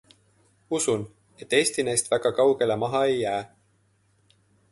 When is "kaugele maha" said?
2.41-3.05